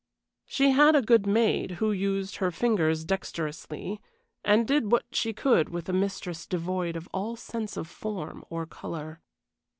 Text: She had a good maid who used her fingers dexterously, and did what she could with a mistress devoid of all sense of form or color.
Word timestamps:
She 0.47 0.71
had 0.71 0.95
a 0.95 1.03
good 1.03 1.27
maid 1.27 1.73
who 1.73 1.91
used 1.91 2.37
her 2.37 2.49
fingers 2.49 3.05
dexterously, 3.05 4.01
and 4.43 4.67
did 4.67 4.91
what 4.91 5.03
she 5.11 5.31
could 5.31 5.69
with 5.69 5.87
a 5.89 5.93
mistress 5.93 6.47
devoid 6.47 6.95
of 6.95 7.07
all 7.13 7.35
sense 7.35 7.77
of 7.77 7.87
form 7.87 8.43
or 8.49 8.65
color. 8.65 9.21